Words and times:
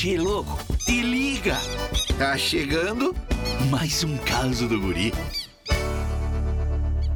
Che, 0.00 0.16
louco, 0.16 0.56
te 0.86 1.02
liga. 1.02 1.56
Tá 2.16 2.38
chegando 2.38 3.16
mais 3.68 4.04
um 4.04 4.16
caso 4.18 4.68
do 4.68 4.80
guri. 4.80 5.12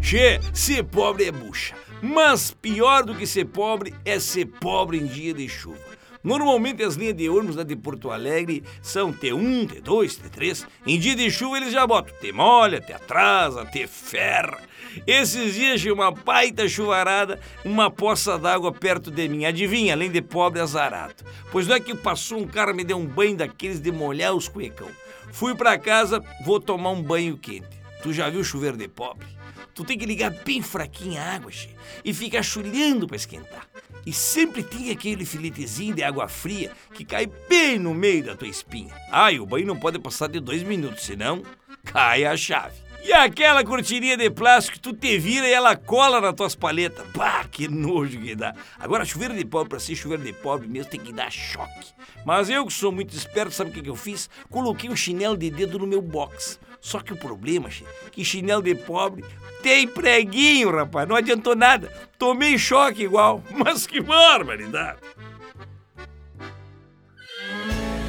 Che, 0.00 0.40
ser 0.52 0.82
pobre 0.82 1.26
é 1.26 1.30
bucha. 1.30 1.76
Mas 2.02 2.50
pior 2.50 3.04
do 3.04 3.14
que 3.14 3.24
ser 3.24 3.44
pobre 3.44 3.94
é 4.04 4.18
ser 4.18 4.46
pobre 4.46 4.98
em 4.98 5.06
dia 5.06 5.32
de 5.32 5.48
chuva. 5.48 5.78
Normalmente 6.22 6.82
as 6.82 6.94
linhas 6.94 7.16
de 7.16 7.28
ônibus 7.28 7.56
lá 7.56 7.64
de 7.64 7.74
Porto 7.74 8.10
Alegre 8.10 8.62
são 8.80 9.12
T1, 9.12 9.82
T2, 9.82 10.20
T3. 10.20 10.66
Em 10.86 10.98
dia 10.98 11.16
de 11.16 11.30
chuva 11.30 11.56
eles 11.56 11.72
já 11.72 11.86
botam 11.86 12.14
T 12.20 12.32
molha, 12.32 12.80
T 12.80 12.92
atrasa, 12.92 13.64
T 13.66 13.86
ferra. 13.86 14.58
Esses 15.06 15.54
dias 15.54 15.80
tinha 15.80 15.94
uma 15.94 16.10
baita 16.10 16.68
chuvarada, 16.68 17.40
uma 17.64 17.90
poça 17.90 18.38
d'água 18.38 18.72
perto 18.72 19.10
de 19.10 19.28
mim. 19.28 19.44
Adivinha, 19.44 19.94
além 19.94 20.10
de 20.10 20.22
pobre 20.22 20.60
azarado. 20.60 21.24
Pois 21.50 21.66
não 21.66 21.74
é 21.74 21.80
que 21.80 21.94
passou 21.94 22.38
um 22.38 22.46
cara 22.46 22.72
me 22.72 22.84
deu 22.84 22.98
um 22.98 23.06
banho 23.06 23.36
daqueles 23.36 23.80
de 23.80 23.90
molhar 23.90 24.34
os 24.34 24.48
cuecão. 24.48 24.88
Fui 25.32 25.54
para 25.54 25.78
casa, 25.78 26.22
vou 26.44 26.60
tomar 26.60 26.90
um 26.90 27.02
banho 27.02 27.36
quente. 27.36 27.81
Tu 28.02 28.12
já 28.12 28.28
viu 28.28 28.42
chuveiro 28.42 28.76
de 28.76 28.88
pobre? 28.88 29.26
Tu 29.74 29.84
tem 29.84 29.96
que 29.96 30.04
ligar 30.04 30.30
bem 30.30 30.60
fraquinha 30.60 31.22
a 31.22 31.34
água, 31.34 31.50
che, 31.50 31.74
e 32.04 32.12
ficar 32.12 32.42
chulhando 32.42 33.06
para 33.06 33.16
esquentar. 33.16 33.66
E 34.04 34.12
sempre 34.12 34.62
tem 34.62 34.90
aquele 34.90 35.24
filetezinho 35.24 35.94
de 35.94 36.02
água 36.02 36.28
fria 36.28 36.72
que 36.92 37.04
cai 37.04 37.26
bem 37.48 37.78
no 37.78 37.94
meio 37.94 38.24
da 38.24 38.36
tua 38.36 38.48
espinha. 38.48 38.92
Ah, 39.10 39.30
o 39.30 39.46
banho 39.46 39.66
não 39.66 39.78
pode 39.78 39.98
passar 39.98 40.28
de 40.28 40.40
dois 40.40 40.62
minutos, 40.62 41.04
senão 41.04 41.42
cai 41.84 42.24
a 42.24 42.36
chave. 42.36 42.76
E 43.04 43.12
aquela 43.12 43.64
cortininha 43.64 44.16
de 44.16 44.30
plástico 44.30 44.78
tu 44.78 44.92
te 44.92 45.18
vira 45.18 45.48
e 45.48 45.52
ela 45.52 45.74
cola 45.74 46.20
nas 46.20 46.34
tuas 46.34 46.54
paletas. 46.54 47.04
Bah, 47.14 47.44
que 47.50 47.66
nojo 47.66 48.20
que 48.20 48.36
dá. 48.36 48.54
Agora, 48.78 49.04
chuveiro 49.04 49.34
de 49.34 49.44
pobre, 49.44 49.70
pra 49.70 49.80
ser 49.80 49.96
chuveiro 49.96 50.22
de 50.22 50.32
pobre 50.32 50.68
mesmo, 50.68 50.88
tem 50.88 51.00
que 51.00 51.12
dar 51.12 51.30
choque. 51.30 51.92
Mas 52.24 52.48
eu 52.48 52.64
que 52.64 52.72
sou 52.72 52.92
muito 52.92 53.16
esperto, 53.16 53.52
sabe 53.52 53.70
o 53.70 53.72
que, 53.72 53.82
que 53.82 53.90
eu 53.90 53.96
fiz? 53.96 54.30
Coloquei 54.48 54.88
um 54.88 54.94
chinelo 54.94 55.36
de 55.36 55.50
dedo 55.50 55.80
no 55.80 55.86
meu 55.86 56.00
box. 56.00 56.60
Só 56.80 57.00
que 57.00 57.12
o 57.12 57.16
problema, 57.16 57.70
che, 57.70 57.84
que 58.12 58.24
chinelo 58.24 58.62
de 58.62 58.74
pobre 58.74 59.24
tem 59.62 59.86
preguinho, 59.86 60.70
rapaz. 60.70 61.08
Não 61.08 61.16
adiantou 61.16 61.56
nada. 61.56 61.92
Tomei 62.18 62.58
choque 62.58 63.02
igual. 63.02 63.42
Mas 63.50 63.86
que 63.86 64.00
barbaridade. 64.00 64.98